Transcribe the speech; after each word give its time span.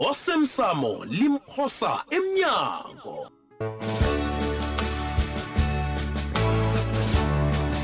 osemsamo 0.00 1.02
limphosa 1.10 2.04
emnyango 2.10 3.18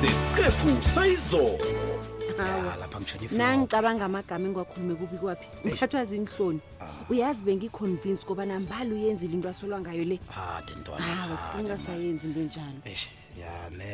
sesiqephu 0.00 0.70
sayizolo 0.94 1.84
Ya, 2.38 2.76
lapha 2.80 2.96
ngitshona 2.98 3.24
iflo 3.26 3.38
nangicabanga 3.42 4.04
amagama 4.06 4.46
engiwakhulume 4.46 4.94
kubi 5.00 5.16
kwaphi 5.22 5.46
ngiphathwa 5.66 6.00
zinhloni 6.10 6.60
ah. 6.80 7.10
uyazi 7.10 7.42
bengiconvinced 7.44 8.22
koba 8.26 8.46
nambali 8.46 8.90
uyenzile 8.94 9.34
into 9.34 9.48
asolwa 9.50 9.78
ngayo 9.82 10.04
le 10.06 10.16
ha 10.34 10.62
the 10.66 10.74
ntwana 10.74 11.04
hawa 11.18 11.36
singasayenzi 11.50 12.24
into 12.30 12.40
enjalo 12.46 12.78
eish 12.86 13.08
ya 13.42 13.52
ne 13.74 13.90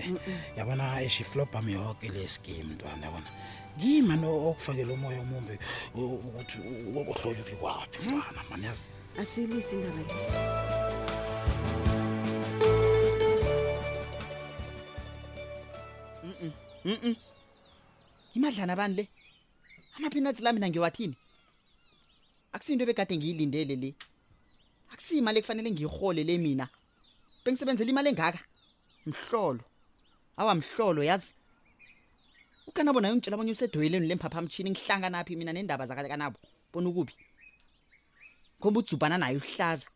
yabona 0.57 1.01
eish 1.03 1.21
iflop 1.25 1.57
am 1.57 1.69
yonke 1.69 2.09
le 2.13 2.29
scheme 2.29 2.69
ntwana 2.77 3.03
yabona 3.07 3.27
ngimani 3.81 4.27
okufakela 4.51 4.93
umoya 4.93 5.21
omumbi 5.25 5.55
ukuthi 5.99 6.57
okuhlolile 7.01 7.55
kwaphi 7.61 7.97
mntwana 8.05 8.43
mani 8.51 8.67
yazi 8.67 8.85
asilisi 9.21 9.75
indaba 9.77 10.03
mm 16.85 17.17
yimadlana 18.33 18.73
abani 18.75 18.95
le 18.99 19.05
amaphinathi 19.97 20.43
la 20.43 20.53
mina 20.53 20.69
ngiwathini 20.69 21.17
akusiy 22.53 22.73
into 22.75 22.85
ebegade 22.85 23.15
ngiyilindele 23.17 23.75
le 23.83 23.91
akusiy 24.93 25.19
imali 25.21 25.39
ekufanele 25.41 25.69
ngiyihole 25.73 26.23
le 26.29 26.35
mina 26.45 26.67
bengisebenzela 27.43 27.91
imali 27.93 28.09
engaka 28.13 28.41
mhlolo 29.09 29.63
awamhlolo 30.41 31.01
yazi 31.11 31.33
ukanabo 32.71 33.01
naye 33.01 33.13
ungitshela 33.15 33.35
abanye 33.37 33.53
usedoyeleni 33.53 34.07
le 34.07 34.15
mphaphamtshini 34.15 34.71
ngihlanganaphi 34.71 35.35
mina 35.37 35.53
nendaba 35.55 35.87
zakanabo 35.91 36.39
bona 36.73 36.89
ukubi 36.91 37.15
ngoba 38.61 38.79
uzubhana 38.81 39.17
naye 39.19 39.35
uhlaza 39.43 39.87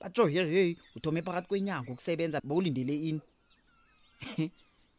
batsho 0.00 0.24
heheyi 0.26 0.74
uthome 0.96 1.22
phakathi 1.22 1.48
kwenyanga 1.50 1.86
ukusebenza 1.92 2.40
bowulindele 2.42 2.94
ini 3.08 3.20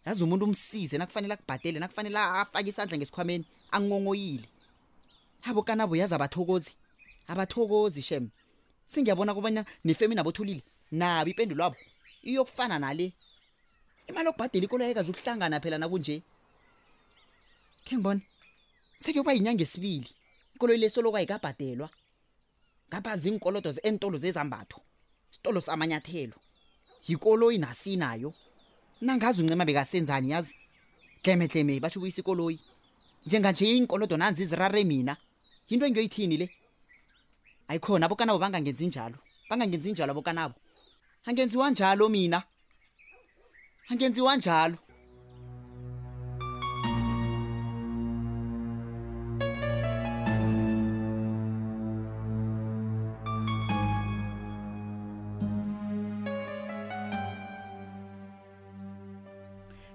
yazi 0.07 0.23
umuntu 0.23 0.43
umsize 0.47 0.95
nakufanele 0.97 1.33
akubhatele 1.35 1.77
nakufanele 1.83 2.15
afake 2.19 2.69
isandla 2.71 2.95
ngesikhwameni 2.97 3.43
angongoyile 3.75 4.47
abo 5.49 5.59
kanabo 5.67 5.93
yazi 5.99 6.15
abathokozi 6.15 6.71
abathokozi 7.27 8.01
shem 8.07 8.25
singiyabona 8.91 9.35
kubanya 9.35 9.61
nefemi 9.83 10.15
nabothulile 10.15 10.63
nabo 10.95 11.27
ipendulo 11.33 11.61
abo 11.67 11.77
iyokufana 12.23 12.79
nale 12.79 13.07
imali 14.11 14.29
okubhadela 14.29 14.65
ikolo 14.65 14.83
yayikazi 14.83 15.11
ukuhlangana 15.11 15.59
phela 15.61 15.77
nakunje 15.79 16.21
khe 17.87 17.95
ngibona 17.95 18.21
sekuyoba 19.03 19.33
inyanga 19.33 19.63
esibili 19.63 20.09
ikolo 20.55 20.71
leso 20.75 20.99
lokayikabhadelwa 21.01 21.87
ngapha 22.89 23.11
zinkolodo 23.17 23.71
zeentolo 23.71 24.17
zezambatho 24.19 24.77
isitolo 25.31 25.59
samanyathelo 25.61 26.37
yikoloyi 27.07 27.57
nasinayo 27.63 28.33
nangazi 29.01 29.41
uncema 29.41 29.65
bekasenzani 29.65 30.31
yazi 30.33 30.55
dlemedleme 31.23 31.79
batsho 31.79 31.99
buyisa 32.01 32.21
ikoloyi 32.21 32.59
njenganje 33.25 33.63
inkolodo 33.77 34.17
nanzi 34.17 34.43
izirare 34.43 34.83
mina 34.83 35.15
yinto 35.69 35.85
engiyoyithini 35.87 36.35
le 36.37 36.47
ayikhona 37.69 38.05
abokanabo 38.05 38.39
bangangenzi 38.39 38.87
njalo 38.87 39.17
bangangenzi 39.49 39.91
njalo 39.91 40.11
abokanabo 40.11 40.57
angenziwa 41.27 41.69
njalo 41.71 42.09
mina 42.09 42.39
angenziwa 43.91 44.35
njalo 44.37 44.77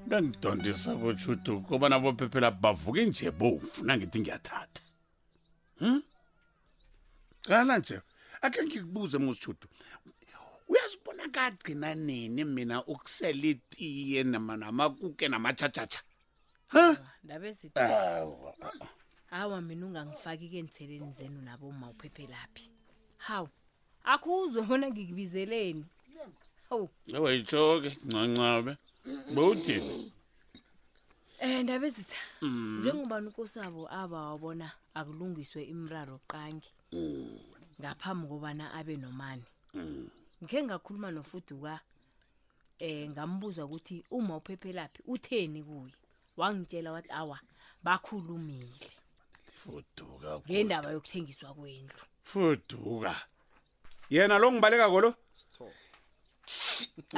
ngangidondisa 0.09 0.95
botshudu 0.95 1.61
kobana 1.61 1.99
bophephela 1.99 2.51
bavuke 2.51 3.05
nje 3.06 3.31
bovu 3.31 3.69
nangithi 3.85 4.21
ngiyathatha 4.21 4.83
hm 5.79 6.01
qala 7.47 7.79
nje 7.79 7.97
akhe 8.45 8.61
ngikubuze 8.65 9.19
musitshudu 9.19 9.67
akagcina 11.26 11.94
nini 11.94 12.44
mina 12.44 12.84
ukusela 12.87 13.47
itiye 13.53 14.22
namakuke 14.25 15.28
namatshatshatsha 15.28 16.00
ndabezitawa 17.25 18.54
hawa 19.32 19.56
mina 19.60 19.87
ungangifaki-ke 19.87 20.59
enitheleni 20.62 21.12
zenu 21.19 21.41
nabo 21.42 21.66
uma 21.69 21.87
uphephe 21.91 22.26
laphi 22.26 22.64
hawu 23.26 23.48
akhuzwe 24.12 24.60
bona 24.69 24.87
ngikubizeleni 24.91 25.82
hawu 26.69 26.87
ewayitsho-ke 27.16 27.91
ncancabe 28.06 28.72
bewudini 29.34 29.93
um 29.93 30.10
eh, 31.43 31.58
ndabezitha 31.64 32.19
mm. 32.43 32.78
njengoba 32.81 33.20
nikosabo 33.20 33.82
aba 34.00 34.19
wabona 34.31 34.66
akulungiswe 34.98 35.60
imraro 35.75 36.16
qangi 36.31 36.70
mm. 36.93 37.38
ngaphambi 37.81 38.25
kobana 38.31 38.64
abe 38.78 38.94
nomani 38.97 39.47
mm 39.75 40.08
ngikhe 40.43 40.61
ngakhuluma 40.67 41.09
nofuduka 41.17 41.75
eh 42.87 43.03
ngambuza 43.13 43.63
ukuthi 43.67 43.97
uma 44.17 44.33
uphephe 44.41 44.71
laphi 44.79 45.01
utheni 45.13 45.61
kuye 45.69 45.95
wangitshela 46.39 46.91
wathi 46.97 47.11
awa 47.21 47.39
bakhulumile 47.85 48.89
fuduka 49.61 50.29
ngendaba 50.49 50.89
yokuthengiswa 50.95 51.49
kwendlu 51.59 52.03
fuduka 52.31 53.15
yena 54.15 54.37
lo 54.43 54.47
ngibaleka 54.53 54.87
kolo 54.95 55.11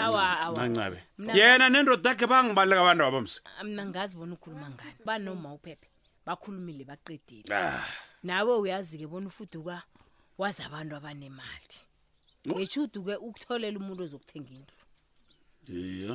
awaawancabe 0.04 0.98
yena 1.38 1.66
nendoda 1.74 2.10
akhe 2.12 2.26
bangibaleka 2.32 2.80
abantu 2.82 3.02
abamsi 3.08 3.38
ah, 3.58 3.64
mna 3.68 3.82
ngazibona 3.90 4.32
ukhuluma 4.36 4.66
ngani 4.74 5.00
banoma 5.08 5.48
uphephe 5.58 5.88
bakhulumile 6.26 6.82
baqedile 6.90 7.50
ah. 7.56 7.82
nawe 8.28 8.52
uyazi-ke 8.62 9.06
bona 9.10 9.26
ufuduka 9.32 9.74
wazi 10.40 10.60
abantu 10.68 10.92
abanemali 10.98 11.76
ngeshuduke 12.48 13.14
ukutholela 13.28 13.76
umuntu 13.80 14.00
ozokuthenga 14.06 14.50
indlu 14.58 14.76
iya 15.82 16.14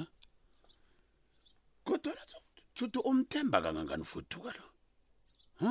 kodwa 1.86 2.12
lathuthu 2.18 3.00
umthemba 3.10 3.58
kangangani 3.64 4.06
futhuka 4.12 4.52
lo 4.58 4.66
ha 5.62 5.70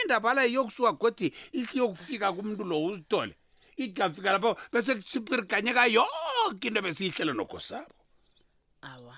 indaba 0.00 0.34
la 0.34 0.42
iyokusuka 0.50 0.92
godi 1.00 1.26
iyokufika 1.58 2.26
kumntu 2.34 2.62
lo 2.70 2.76
uzitole 2.86 3.34
ithi 3.82 3.96
kafika 3.98 4.28
lapho 4.34 4.50
bese 4.72 4.90
kuchiphiri 4.98 5.44
kanyeka 5.50 5.82
yonke 5.94 6.66
into 6.68 6.80
besiyihlele 6.86 7.32
nokho 7.34 7.58
sabo 7.68 7.94
awa 8.92 9.16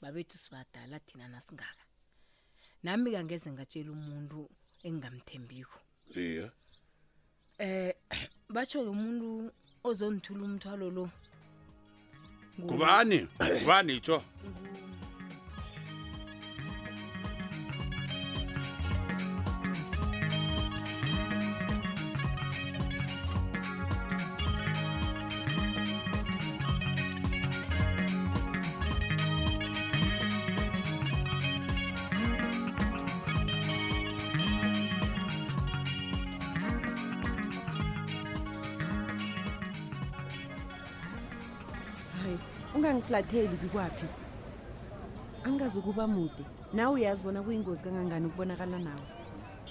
babethu 0.00 0.36
sibadala 0.42 0.96
thina 1.06 1.26
nasingaka 1.32 1.84
nami 2.82 3.14
kangeze 3.14 3.46
ngatshela 3.52 3.90
umuntu 3.98 4.38
engingamthembiko 4.86 5.78
iya 6.24 6.46
um 6.46 6.52
eh, 7.66 7.92
batsho-ke 8.54 8.88
umuntu 8.96 9.28
ozonithula 9.88 10.42
umthwalo 10.48 10.86
lo 10.96 11.04
ngubani 12.58 13.18
ngubani 13.56 13.92
itsho 13.98 14.18
ungangifulatheli 42.74 43.56
kikwaphi 43.56 44.06
angazukuba 45.44 46.06
mude 46.06 46.44
nawe 46.72 46.94
uyazi 47.00 47.22
bona 47.22 47.42
kuyingozi 47.42 47.82
kangangani 47.82 48.26
ukubonakala 48.30 48.78
nawe 48.78 49.06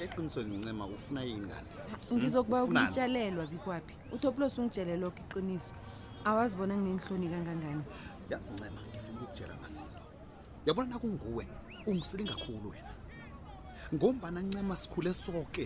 eqinisweni 0.04 0.56
ncema 0.60 0.84
ufuna 0.86 1.22
yingane 1.24 1.69
ngizokuba 2.13 2.57
hmm, 2.60 2.68
ukuyitshalelwa 2.68 3.46
bikwaphi 3.51 3.96
utopulos 4.16 4.57
ungitshele 4.60 4.98
lokho 5.00 5.19
iqiniso 5.25 5.72
awazi 6.28 6.54
bona 6.60 6.74
nginenihloni 6.75 7.28
kangangani 7.34 7.84
yazi 8.31 8.51
ncema 8.54 8.80
ngifuna 8.88 9.18
ukukutshela 9.19 9.56
masinto 9.63 10.02
yabona 10.66 10.88
nakunguwe 10.94 11.44
ungisile 11.88 12.22
ngakhulu 12.24 12.68
wena 12.74 12.94
ngombana 13.95 14.40
ncema 14.44 14.75
sikhule 14.75 15.13
soke 15.13 15.66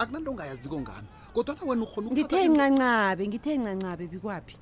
akunanto 0.00 0.28
ongayaziko 0.32 0.76
ngami 0.84 1.08
kodwa 1.32 1.54
na 1.56 1.62
wena 1.68 1.82
ukhona 1.86 2.06
ngithe 2.12 2.40
ncancabe 2.52 3.22
ngithe 3.28 3.52
ncancabe 3.56 4.04
bikwaphi 4.12 4.56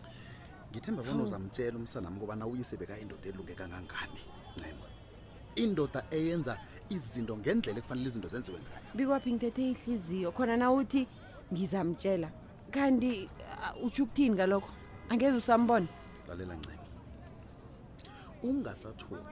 ngithemba 0.72 1.02
bona 1.02 1.22
uzamtshela 1.24 1.76
umsanami 1.80 2.16
kubana 2.20 2.44
uyisebeka 2.50 2.94
indoda 3.02 3.26
elungekangangani 3.32 4.20
ncema 4.56 4.86
indoda 5.62 6.00
eyenza 6.16 6.52
izinto 6.94 7.32
ngendlela 7.40 7.78
ekufanele 7.80 8.08
izinto 8.10 8.28
zenziwe 8.32 8.58
ngayo 8.64 8.80
bikwaphi 8.98 9.30
ngithethe 9.36 9.62
ihliziyo 9.72 10.28
khona 10.36 10.54
na 10.60 10.66
uthi 10.78 11.02
ngizamtshela 11.52 12.28
kanti 12.74 13.10
uh, 13.54 13.84
utsho 13.86 14.02
ukuthini 14.06 14.34
kalokho 14.40 14.70
angeze 15.10 15.34
usambone 15.42 15.88
lalela 16.28 16.54
ncema 16.58 16.82
ungasathoni 18.48 19.26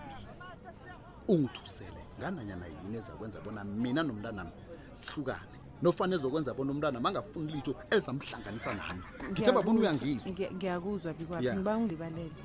ungithusele 1.32 2.00
ngananyana 2.18 2.66
yini 2.74 2.96
ezakwenza 3.02 3.38
bona 3.44 3.60
mina 3.64 4.02
nomntanami 4.06 4.54
sihlukane 5.00 5.53
nofanele 5.84 6.16
ezokwenza 6.16 6.54
bona 6.56 6.72
umntwana 6.72 6.98
mangafuni 7.04 7.52
litho 7.52 7.72
ezamhlanganisa 7.96 8.70
nami 8.80 9.02
ngithe 9.30 9.50
babona 9.56 9.78
uyangizwa 9.80 10.48
ngiyakuzwa 10.56 11.12
bikwaphi 11.12 11.52
ngiba 11.54 11.76
ungilibalele 11.76 12.44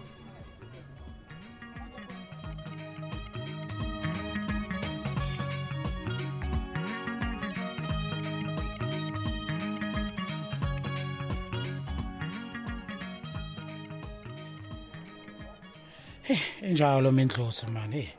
Hey, 16.28 16.70
injalo 16.70 17.12
mindlosi 17.12 17.66
mani 17.74 17.96
hey. 18.02 18.10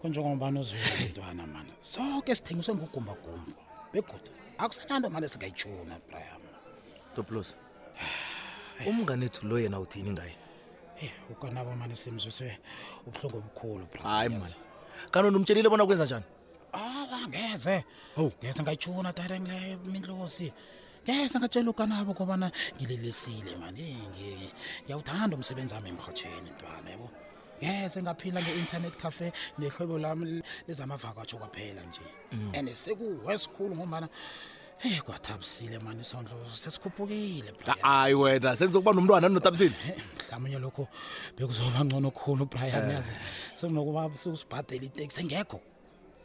kunjengobani 0.00 0.58
ozwele 0.60 1.04
intwana 1.06 1.42
mani 1.52 1.72
sonke 1.92 2.34
sithengiswe 2.34 2.74
ngugumbagumba 2.74 3.52
begoda 3.92 4.32
akusenanto 4.58 5.10
mane 5.10 5.26
singayitshuna 5.32 5.94
brayam 6.08 6.42
toplos 7.14 7.48
umnganethu 8.88 9.40
lo 9.48 9.56
yena 9.62 9.78
uthini 9.84 10.10
ngaye 10.14 10.34
ukanabo 11.32 11.70
mane 11.80 11.94
simzise 12.02 12.48
ubuhlungu 13.06 13.36
obukhulu 13.40 13.84
hayi 14.06 14.28
mani 14.42 14.56
kanona 15.12 15.34
umtshelile 15.38 15.68
bona 15.72 15.86
kwenza 15.88 16.06
njani 16.06 16.26
aba 16.72 17.18
ngeze 17.30 17.76
ow 18.20 18.28
ngeze 18.40 18.60
ngayitshuna 18.62 19.10
tarengileyo 19.18 19.76
mindlosi 19.92 20.46
ngeze 21.04 21.34
ngatshela 21.38 21.68
ukanabo 21.74 22.10
kobana 22.18 22.46
ngililisile 22.76 23.52
mani 23.62 23.84
ngiyawuthanda 24.10 25.32
umsebenzi 25.38 25.72
wami 25.76 25.88
emrhotsheni 25.92 26.50
ntwana 26.54 26.88
yabo 26.94 27.08
yeze 27.64 27.98
ngaphila 28.02 28.40
nge-internet 28.42 28.94
cafe 29.02 29.32
nehlwebo 29.58 29.94
lami 30.04 30.42
lizamavakatsho 30.68 31.36
kwaphela 31.40 31.82
nje 31.88 32.04
mm. 32.32 32.52
and 32.56 32.68
sekuwesikhulu 32.84 33.72
ngomana 33.78 34.08
eyi 34.84 35.00
kwathabisile 35.06 35.76
mani 35.84 36.00
isondlo 36.04 36.34
sesikhuphukile 36.62 37.50
hayi 37.86 38.14
ah, 38.16 38.18
wena 38.20 38.50
senzokuba 38.58 38.90
nomntwana 38.96 39.26
ninothabisile 39.28 39.76
eh, 39.90 40.02
mhlawumbe 40.24 40.58
lokho 40.64 40.84
bekuzoba 41.36 41.80
ngcono 41.86 42.08
okhulu 42.12 42.42
ubrian 42.48 42.86
eh. 42.88 42.94
yazi 42.96 43.14
sekunokuba 43.58 44.00
sikusibhadele 44.22 44.84
iteksi 44.90 45.18
engekho 45.22 45.58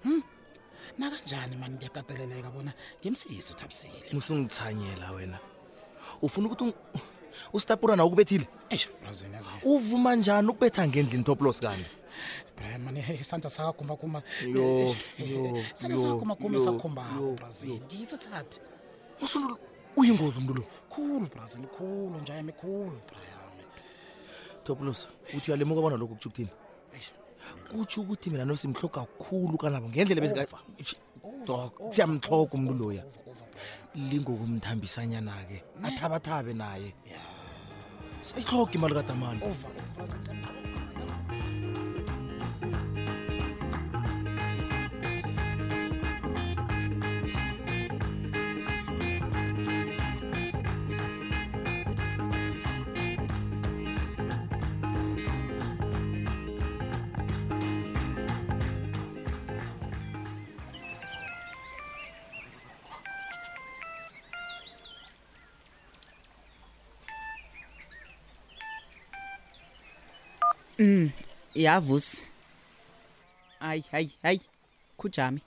um 0.05 0.21
nakanjani 0.99 1.55
mani 1.61 1.73
ndiyakateleleka 1.75 2.49
bona 2.55 2.71
ngimsize 3.01 3.49
uthabisile 3.53 4.03
usungithanyela 4.19 5.07
wena 5.15 5.37
ufuna 6.25 6.45
ukuthi 6.49 6.69
usitapura 7.53 7.95
nawo 7.95 8.07
ukubethile 8.07 8.47
uvuma 9.63 10.15
njani 10.15 10.47
ukubetha 10.49 10.87
ngendlini 10.87 11.23
toplos 11.23 11.59
kanti 11.61 11.85
brmanisanta 12.57 13.49
sakakumbakuma 13.49 14.21
sakakumakumasakhumbakobrazilngisothathe 15.89 18.59
usuntu 19.23 19.57
uyingozi 19.95 20.37
umntu 20.37 20.53
lo 20.53 20.63
khulu 20.91 21.27
brazil 21.35 21.63
khulu 21.75 22.19
njaya 22.21 22.43
mikhulu 22.43 22.99
bram 23.09 23.55
toplos 24.63 25.07
uthi 25.37 25.51
uyalimuka 25.51 25.79
abona 25.79 25.97
lokhu 25.97 26.13
kutsho 26.15 26.27
ukuthini 26.29 26.49
kutsho 27.71 28.01
ukuthi 28.01 28.29
mina 28.29 28.45
nosimhlo 28.45 28.89
kakhulu 28.89 29.57
kanabo 29.57 29.89
ngendlela 29.89 30.43
dok 31.47 31.73
siyamhloka 31.93 32.51
umntu 32.57 32.73
loya 32.79 33.03
lingokumthambisanyana-ke 34.09 35.57
athabathabe 35.87 36.53
naye 36.61 36.89
sayihloga 38.27 38.71
imali 38.77 38.93
kadamani 38.97 39.41
Mm, 70.79 71.09
yavusi. 71.55 72.31
Ay 73.59 73.83
ay 73.91 74.07
ay. 74.23 74.39
Khujami. 74.97 75.41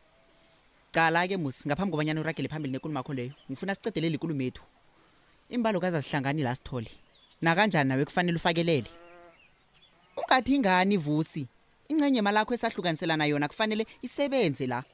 Qala 0.92 1.24
ke 1.24 1.40
musi 1.40 1.64
ngaphambi 1.68 1.90
kobanyana 1.96 2.20
uragele 2.20 2.48
phambili 2.52 2.72
nenkulumo 2.72 3.00
yakho 3.00 3.14
leyo. 3.16 3.32
Ngifuna 3.48 3.74
sicedelele 3.74 4.18
inkulumo 4.20 4.42
yethu. 4.44 4.62
Imbalo 5.48 5.80
kazasihlangani 5.80 6.44
la 6.44 6.54
sithole. 6.54 6.92
Na 7.40 7.54
kanjani 7.54 7.88
nawe 7.88 8.04
kufanele 8.04 8.36
ufakelele. 8.36 8.90
Ungathi 10.16 10.54
ingani 10.54 10.96
vusi? 10.96 11.48
Ingcenye 11.88 12.18
imali 12.20 12.36
yakho 12.36 12.54
esahlukaniselana 12.54 13.24
yona 13.24 13.48
kufanele 13.48 13.86
isebenze 14.02 14.66
la. 14.66 14.84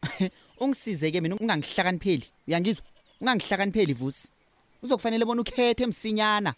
Ungisize 0.62 1.12
ke 1.12 1.20
mina 1.20 1.36
ungangihlakanipheli. 1.36 2.24
Uyangizwa? 2.48 2.84
Ungangihlakanipheli 3.20 3.92
vusi. 3.92 4.32
Uzokufanele 4.82 5.24
bona 5.24 5.40
ukhethe 5.40 5.84
emsinyana 5.84 6.54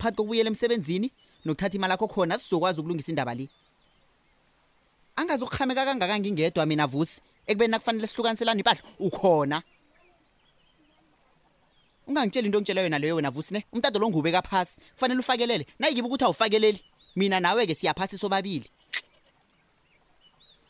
phakathi 0.00 0.16
kokubuyela 0.16 0.48
emsebenzini 0.52 1.08
nokuthatha 1.46 1.76
imali 1.78 1.94
akho 1.94 2.06
khona 2.12 2.34
sizokwazi 2.40 2.78
ukulungisa 2.80 3.10
indaba 3.12 3.34
le 3.38 3.44
angazukuhameka 5.16 5.82
kangaka 5.88 6.14
ngingedwa 6.18 6.66
mina 6.66 6.86
vusi 6.86 7.20
ekubeni 7.46 7.70
nakufanele 7.70 8.06
sihlukaniselane 8.06 8.60
impahla 8.60 8.82
ukhona 9.06 9.58
ungangitsheli 12.08 12.46
into 12.46 12.58
ongitshela 12.58 12.82
yona 12.82 12.98
leyo 12.98 13.14
wena 13.16 13.30
vusi 13.30 13.54
ne 13.54 13.64
umtado 13.72 13.98
lo 13.98 14.06
ngubeka 14.08 14.42
phasi 14.42 14.80
kufanele 14.94 15.20
ufakelele 15.20 15.66
nayikibe 15.78 16.06
ukuthi 16.08 16.24
awufakeleli 16.24 16.78
mina 17.16 17.40
nawe-ke 17.40 17.74
siyaphasi 17.74 18.18
sobabili 18.18 18.68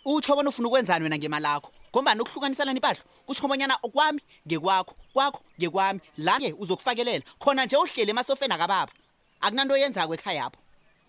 utsho 0.04 0.34
bona 0.36 0.48
ufuna 0.48 0.68
ukwenzani 0.68 1.02
wena 1.02 1.18
ngemali 1.18 1.46
akho 1.46 1.68
ngombani 1.92 2.20
ukuhlukaniselana 2.22 2.78
impahla 2.78 3.02
kutsho 3.26 3.46
bonyana 3.50 3.76
kwami 3.82 4.20
ngekwakho 4.46 4.94
kwakho 5.12 5.40
ngekwami 5.58 6.00
la-ke 6.18 6.52
uzokufakelela 6.54 7.24
khona 7.42 7.64
nje 7.66 7.76
uhleli 7.76 8.10
emasofeni 8.10 8.54
akababa 8.54 8.92
akunanto 9.40 9.76
yenzako 9.76 10.14
ekhaya 10.16 10.46
apho 10.46 10.60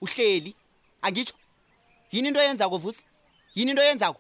uhleli 0.02 0.54
angitsho 1.02 1.34
yini 2.12 2.28
into 2.28 2.40
yenzako 2.40 2.78
vusi 2.78 3.04
yini 3.56 3.72
into 3.72 3.84
yenzako 3.84 4.20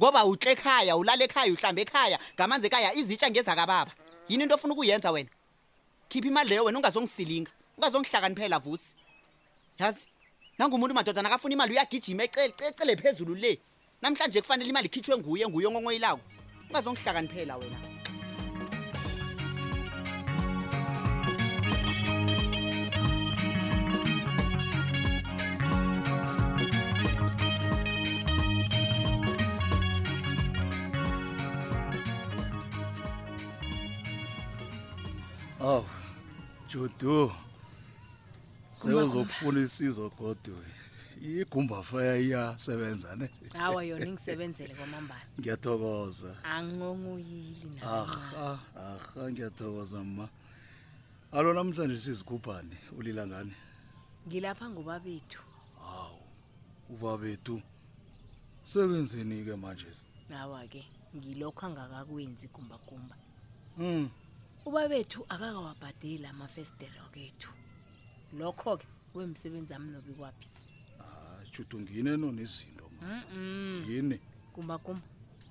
ngoba 0.00 0.24
uhle 0.24 0.50
ekhaya 0.52 0.96
ulale 0.96 1.24
ekhaya 1.26 1.52
uhlambe 1.52 1.82
ekhaya 1.82 2.16
ngamanzi 2.34 2.66
ekhaya 2.68 2.94
izitsha 2.94 3.30
ngezakababa 3.30 3.92
yini 4.28 4.42
into 4.44 4.54
ofuna 4.54 4.74
ukuyenza 4.74 5.10
wena 5.10 5.30
khipha 6.08 6.28
imali 6.28 6.48
leyo 6.50 6.64
wena 6.64 6.78
ungazongisilinga 6.78 7.50
ungazongihlakaniphela 7.76 8.58
vusi 8.58 8.96
yazi 9.78 10.06
nangumuntu 10.58 10.94
madodana 10.94 11.28
akafuna 11.28 11.54
imali 11.54 11.72
uyagijima 11.72 12.24
ecele 12.24 12.96
phezulu 12.96 13.34
le 13.34 13.58
namhlanje 14.02 14.40
kufanele 14.40 14.68
imali 14.70 14.86
ikhitshwe 14.88 15.16
nguye 15.18 15.48
nguye 15.48 15.66
ongongoyilako 15.66 16.20
ungazongihlakaniphela 16.68 17.56
wena 17.56 18.01
Aw. 35.62 35.68
Oh, 35.78 35.84
Judu. 36.68 37.30
Sewuzofuna 38.74 39.60
isizo 39.62 40.10
godwe. 40.18 40.66
Igumba 41.22 41.78
fire 41.86 42.18
iyasebenza 42.20 43.14
ne? 43.16 43.30
Hawa 43.54 43.84
yona 43.86 44.02
ingisebenzele 44.10 44.74
kwamambala. 44.74 45.20
Ngiyathokoza. 45.38 46.34
Angonguyili 46.42 47.78
na. 47.80 47.82
Ah 47.86 48.58
ah 48.76 49.30
ngiyathokoza 49.30 50.02
ma. 50.04 50.26
Alo 51.32 51.54
namhlanje 51.54 51.96
sizigubhane 52.02 52.74
ulila 52.98 53.22
ngani? 53.26 53.54
Ngilapha 54.26 54.66
ngubabethu. 54.68 55.38
Hawu. 55.78 56.22
Ubabethu. 56.90 57.62
Sekenzeni 58.66 59.44
ke 59.46 59.54
manje? 59.54 59.86
Hawa 60.28 60.66
ke 60.66 60.82
ngilokho 61.14 61.66
angakakwenzi 61.66 62.48
kumba 62.50 62.74
kumba. 62.82 63.14
Mm. 63.78 64.10
ubabethu 64.68 65.20
akakawabhadeli 65.34 66.26
amafestere 66.32 66.98
okethu 67.06 67.50
lokho-ke 68.38 68.86
kwemsebenzi 69.12 69.72
amnobi 69.78 70.12
kwaphi 70.18 70.48
judu 71.52 71.76
ngine 71.82 72.12
nonezinto 72.22 72.86
ngine 73.82 74.16
kumba 74.54 74.76
kumba 74.84 75.06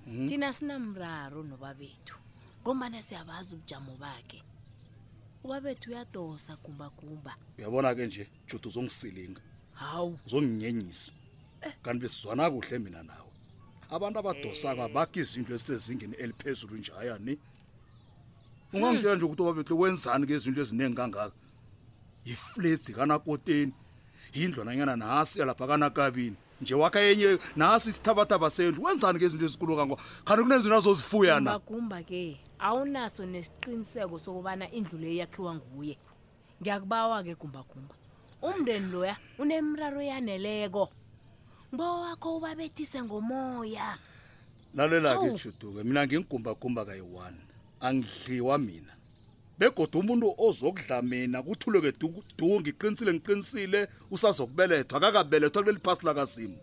mhm. 0.08 0.26
thina 0.28 0.48
sinamraro 0.56 1.40
nobabethu 1.50 2.14
ngombana 2.62 2.98
siyabazi 3.06 3.50
ubujamo 3.54 3.92
bakhe 4.02 4.40
ubabethu 5.44 5.84
uyadosa 5.92 6.52
gumbagumba 6.64 7.32
uyabona-ke 7.58 8.02
nje 8.08 8.24
judu 8.48 8.66
uzongisilinga 8.70 9.42
hawu 9.80 10.10
uzonginyenyisa 10.26 11.12
kanti 11.84 12.00
besizwana 12.02 12.48
kuhle 12.54 12.78
mina 12.84 13.00
nawe 13.08 13.32
abantu 13.94 14.16
abadosako 14.20 14.80
eh. 14.82 14.88
abakho 14.88 15.16
izinto 15.22 15.50
ezisezingeni 15.56 16.14
eliphezulu 16.24 16.74
njayani 16.82 17.32
ungangitshela 18.72 19.14
nje 19.14 19.24
ukuthi 19.24 19.42
obabethu 19.42 19.74
wenzani 19.80 20.24
ngezinto 20.26 20.60
eziningi 20.64 20.96
kangaka 20.98 21.34
yifletsi 22.26 22.90
kanakoteni 22.96 23.72
yindlu 24.36 24.60
nanyana 24.64 24.94
nasi 24.96 25.40
yalapha 25.40 25.64
kanakabini 25.70 26.36
nje 26.60 26.74
wakha 26.80 27.00
enye 27.10 27.30
nasi 27.60 27.90
isithabathaba 27.90 28.48
sendlu 28.56 28.80
wenzani 28.86 29.18
ngezinto 29.18 29.44
ezikulu 29.48 29.72
kangoa 29.76 29.98
khanti 30.26 30.42
kunezinto 30.44 30.76
azozifuya 30.78 31.34
nagumba 31.40 31.98
ke 32.08 32.40
awunaso 32.58 33.22
nesiqiniseko 33.28 34.16
sokubana 34.24 34.66
indlu 34.72 34.96
leyo 35.02 35.16
yakhiwa 35.22 35.52
nguye 35.58 35.94
ngiyakubawa-ke 36.60 37.34
gumbagumba 37.40 37.94
umndeni 38.40 38.88
loya 38.92 39.16
unemraro 39.38 40.00
yaneleko 40.10 40.88
bowakho 41.76 42.36
ubabethise 42.40 43.02
ngomoya 43.04 43.98
lalela-ke 44.74 45.28
oh. 45.28 45.36
juduke 45.38 45.82
mina 45.84 46.06
ngingigumbagumba 46.08 46.84
kayi-one 46.88 47.40
angidliwa 47.82 48.58
mina 48.58 48.92
begoda 49.58 49.98
umuntu 49.98 50.34
ozokudla 50.46 51.02
mina 51.10 51.38
kuthuleke 51.42 51.92
duku 52.00 52.60
ngiqinisile 52.60 53.12
ngiqinisile 53.12 53.80
usazokubelethwa 54.10 55.00
kakabelethwa 55.00 55.62
kuleli 55.62 55.80
phasi 55.84 56.06
lakazimu 56.06 56.58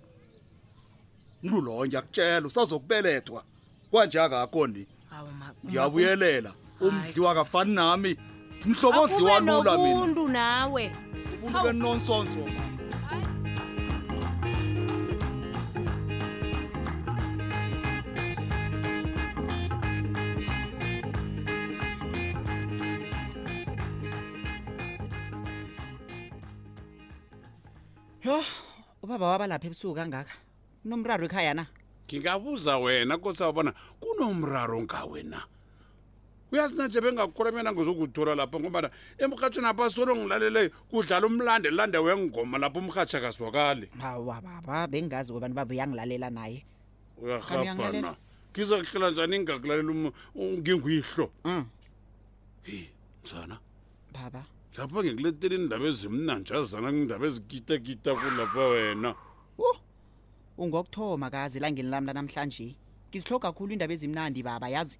mntu 1.44 1.62
loyo 1.62 1.86
ngiyakutshela 1.88 2.48
usazokubelethwa 2.48 3.42
kwanje 3.92 4.18
akakho 4.22 4.68
ni 4.68 4.84
ngiyabuyelela 5.66 6.52
umdliwa 6.82 7.32
kafani 7.38 7.74
nami 7.76 8.12
mhlobo 8.66 9.02
odliwa 9.02 9.40
lula 9.40 9.78
mina 9.78 10.28
nawe 10.38 10.84
ubuntu 11.44 11.60
benonsonso 11.64 12.42
ma. 12.54 12.69
yo 28.30 28.44
ubaba 29.02 29.26
wabalapha 29.34 29.66
ebusuku 29.68 29.96
kangaka 29.98 30.34
kunomraro 30.82 31.26
ekhaya 31.26 31.54
na 31.58 31.66
ngingabuza 32.06 32.74
wena 32.78 33.18
kosabona 33.18 33.72
kunomraro 34.02 34.78
ngawena 34.86 35.40
uyazi 36.54 36.74
nanje 36.78 37.00
bengakhula 37.02 37.50
mina 37.52 37.74
ngizokuthola 37.74 38.34
lapho 38.40 38.58
ngobana 38.62 38.88
emrhatshweni 39.22 39.70
apha 39.74 39.86
solo 39.94 40.14
ngilaleleyo 40.16 40.70
kudlala 40.90 41.26
umlande 41.28 41.70
lande 41.74 41.98
wengoma 42.06 42.58
lapho 42.62 42.78
umrhatsha 42.86 43.18
akaswakali 43.22 43.88
hawa 44.02 44.38
baba 44.46 44.86
bengazi 44.92 45.34
kobantu 45.34 45.56
babo 45.58 45.74
uyangilalela 45.74 46.30
naye 46.30 46.60
uyahabana 47.22 48.12
ngiza 48.54 48.76
kuhlela 48.82 49.08
njani 49.12 49.36
ngingakulalela 49.42 49.92
ngenguyihlo 50.62 51.26
um 51.48 51.54
mm. 51.58 51.64
heyi 52.68 52.86
msana 53.26 53.56
baba 54.18 54.44
lapha 54.78 55.04
ngikuletela 55.04 55.56
iindaba 55.56 55.86
ezimnanjazana 55.92 56.88
kwiindaba 56.94 57.26
ezigitagita 57.30 58.12
kulapha 58.20 58.64
wena 58.72 59.10
wo 59.62 59.70
ungokuthoma 60.62 61.28
kazi 61.34 61.58
elangeni 61.58 61.90
lami 61.90 62.08
lanamhlanje 62.08 62.68
ngizihloko 63.10 63.42
kakhulu 63.46 63.70
iindaba 63.74 63.94
ezimnandi 63.98 64.40
baba 64.46 64.68
yazi 64.76 64.96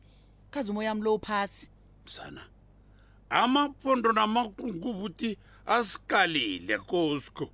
khazi 0.52 0.70
umoya 0.72 0.90
wami 0.90 1.02
lo 1.06 1.12
phasi 1.26 1.70
msana 2.06 2.42
amapondo 3.42 4.10
namakungu 4.12 4.90
buti 4.94 5.38
asikalile 5.66 6.76
kosko 6.90 7.46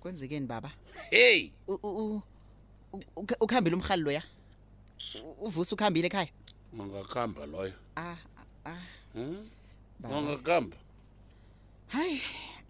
kwenzekeni 0.00 0.46
baba 0.46 0.70
heyi 1.12 1.52
ukuhambile 3.44 3.76
umhali 3.76 4.02
loya 4.02 4.22
uvusa 5.46 5.72
ukuhambile 5.76 6.06
ekhaya 6.08 6.30
ungakuhamba 6.72 7.46
loyo 7.46 7.74
ah, 7.96 8.16
ah, 8.66 8.70
ah. 8.70 8.82
hmm? 9.12 9.46
ungakuhamba 10.18 10.76
hayi 11.88 12.22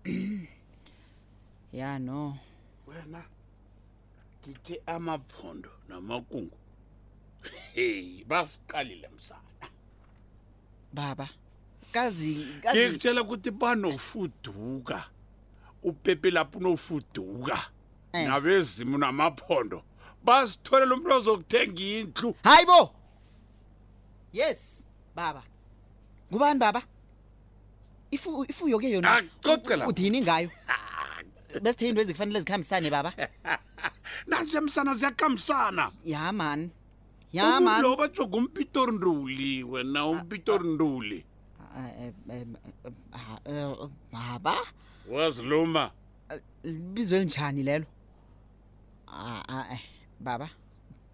ya 1.73 1.99
no 1.99 2.39
wena 2.87 3.25
ngithe 4.49 4.81
amaphondo 4.87 5.71
namakungu 5.89 6.57
hey 7.75 8.25
basiqalile 8.29 9.09
msana 9.17 9.41
baba 10.93 11.29
kazi 11.93 12.47
ngikutshela 12.73 13.23
ukuthi 13.23 13.51
banofuduka 13.51 15.05
upepe 15.83 16.31
lapho 16.31 16.59
unofuduka 16.59 17.65
eh. 18.13 18.29
nabezimu 18.29 18.99
namaphondo 18.99 19.83
bazitholela 20.25 20.95
umntu 20.95 21.11
ozokuthenga 21.17 21.83
indlu 21.83 22.35
hayi 22.43 22.67
bo 22.67 22.95
yes 24.33 24.87
baba 25.15 25.43
ngubani 26.31 26.59
baba 26.59 26.83
ifuyo 28.17 28.77
ke 28.81 28.89
yona 28.97 29.19
ah, 29.19 29.89
udini 29.89 30.23
ngayo 30.25 30.49
besithe 31.65 31.89
into 31.91 32.01
ezikufanele 32.05 32.41
zikhambisane 32.45 32.89
baba 32.93 33.11
nanje 34.29 34.61
msana 34.61 34.95
ziyakhambisana 34.95 35.93
ya 36.05 36.33
mani 36.33 36.71
ya 37.33 37.61
manlo 37.61 37.97
batsho 37.97 38.25
ngumpitor 38.29 38.93
nduli 38.97 39.65
wena 39.65 40.01
ah, 40.01 40.07
umpitor 40.13 40.61
ah. 40.61 40.65
nduli 40.69 41.21
eh, 41.79 42.13
eh, 42.31 42.47
eh, 43.45 43.77
baba 44.13 44.57
waziluma 45.11 45.91
bizo 46.95 47.17
elinjani 47.17 47.63
lelo 47.63 47.87
ae 49.49 49.81
baba 50.21 50.49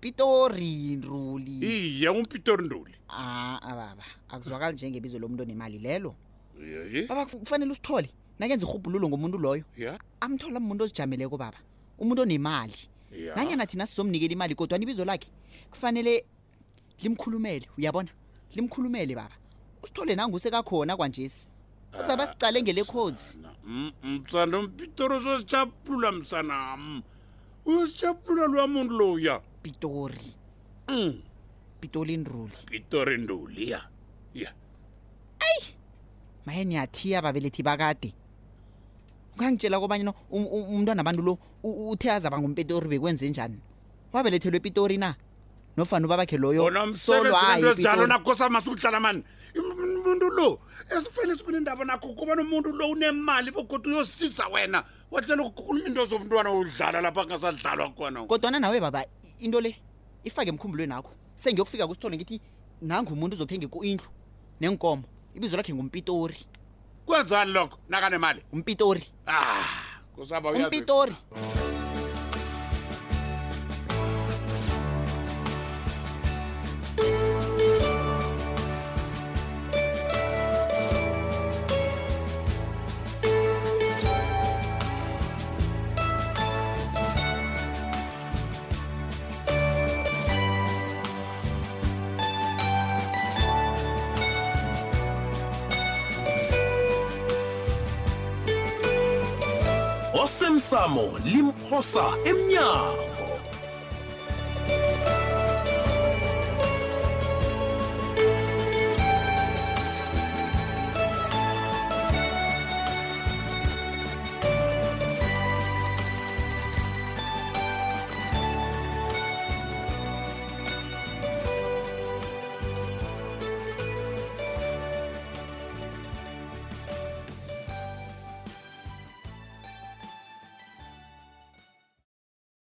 pitori 0.00 0.96
nduli 0.96 1.58
iye 1.72 2.08
umpitor 2.10 2.62
nduli 2.62 2.94
a 3.08 3.58
baba 3.62 4.04
akuzwakali 4.28 4.74
njengebizo 4.74 5.18
lomuntu 5.18 5.42
onemali 5.42 5.78
lelo 5.78 6.14
baba 7.08 7.26
kufanele 7.26 7.73
usithole 7.73 8.08
nakenza 8.38 8.64
irhubhululo 8.66 9.06
ngomuntu 9.08 9.38
loyo 9.44 9.64
amthola 10.25 10.58
umuntu 10.62 10.82
ozijameleko 10.84 11.37
baba 11.42 11.58
umuntu 12.00 12.20
onemali 12.25 12.76
nanyana 13.37 13.64
thina 13.70 13.84
sizomnikela 13.88 14.32
imali 14.37 14.54
kodwa 14.58 14.76
nibizo 14.78 15.04
lakhe 15.04 15.28
kufanele 15.73 16.25
limkhulumele 17.02 17.66
uyabona 17.78 18.11
limkhulumele 18.54 19.14
baba 19.18 19.34
usithole 19.84 20.12
nangusekakhona 20.18 20.92
kwanjesi 20.99 21.49
uzaba 22.00 22.23
ah, 22.25 22.26
sicale 22.28 22.58
ngelekhozi 22.62 23.25
msana 24.04 24.56
mpitori 24.62 25.14
uzozijabulula 25.18 26.12
msanam 26.12 26.80
mm. 26.80 27.02
uzozijabulula 27.66 28.46
lwa 28.46 28.66
muntu 28.66 28.94
loya 28.99 29.40
pitori 29.62 30.26
mm. 30.88 31.23
pitori 31.80 32.16
nduli 32.16 32.56
pitori 32.66 33.18
nduli 33.18 33.70
ya 33.70 33.80
ya 34.34 34.52
maye 36.46 36.64
niyathiya 36.64 37.22
babelethi 37.22 37.62
bakade 37.64 38.12
ungangitshela 39.34 39.80
kobanye 39.80 40.04
no 40.04 40.14
um, 40.30 40.44
um, 40.46 40.74
umntwana 40.78 41.00
abantu 41.00 41.22
lo 41.24 41.32
uthe 41.64 42.10
azaba 42.12 42.38
ngumpitori 42.38 42.88
bekwenze 42.88 43.26
njani 43.30 43.58
wabelethelwe 44.12 44.56
epitori 44.60 44.96
na 45.00 45.14
nofana 45.76 46.06
ubabakhe 46.06 46.36
loyosolwayenjalo 46.38 48.06
nakhosamasukuhlala 48.06 49.00
mani 49.00 49.24
umuntu 49.56 50.26
lo 50.38 50.48
esifanele 50.92 51.34
sibone 51.36 51.58
indaba 51.64 51.82
nakho 51.84 52.14
kuba 52.14 52.34
nomuntu 52.36 52.70
lo 52.70 52.90
unemali 52.94 53.50
bogoda 53.50 53.88
uyosisa 53.90 54.46
wena 54.52 54.84
watlela 55.10 55.42
ukukhuluma 55.42 55.88
into 55.88 56.06
zomntwana 56.06 56.52
udlala 56.54 57.00
lapha 57.02 57.22
angasadlalwa 57.26 57.90
khona 57.96 58.18
kodwana 58.28 58.60
nawe 58.62 58.78
baba 58.80 59.02
into 59.42 59.58
le 59.60 59.74
ifake 60.24 60.48
emkhumbulweni 60.52 60.94
akho 60.94 61.10
sengiyokufika 61.34 61.86
kusithole 61.90 62.16
ngithi 62.22 62.38
nangu 62.86 63.12
umuntu 63.18 63.34
uzothenga 63.34 63.66
indlu 63.82 64.06
nenkomo 64.62 65.02
ibizo 65.35 65.57
lakhe 65.57 65.73
ngumpitori 65.75 66.38
kwenzani 67.07 67.53
lokho 67.53 67.79
nakanemali 67.88 68.41
umpitori 68.53 69.05
ah 69.26 69.64
kusaba 70.14 70.50
umpitori 70.53 71.12
ah. 71.37 71.74
impazamo 100.75 101.11
limphosa 101.25 102.04
emnyango 102.25 103.13